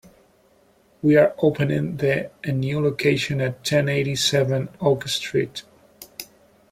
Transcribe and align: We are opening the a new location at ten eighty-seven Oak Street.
We 1.03 1.15
are 1.15 1.35
opening 1.43 1.97
the 1.97 2.31
a 2.43 2.51
new 2.51 2.79
location 2.81 3.39
at 3.39 3.63
ten 3.63 3.87
eighty-seven 3.87 4.69
Oak 4.79 5.07
Street. 5.07 5.61